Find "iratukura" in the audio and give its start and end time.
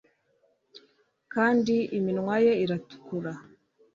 2.63-3.31